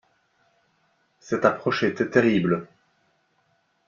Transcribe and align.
Cette 1.19 1.45
approche 1.45 1.83
était 1.83 2.09
terrible. 2.09 2.67